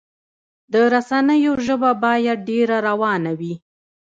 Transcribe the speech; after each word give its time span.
د 0.73 0.75
رسنیو 0.93 1.53
ژبه 1.65 1.91
باید 2.03 2.39
ډیره 2.49 2.77
روانه 2.87 3.31
وي. 3.39 3.53